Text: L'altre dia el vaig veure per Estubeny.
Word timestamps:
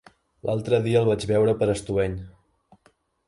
L'altre 0.49 0.79
dia 0.85 1.03
el 1.03 1.09
vaig 1.09 1.27
veure 1.33 1.55
per 1.61 1.69
Estubeny. 1.73 2.15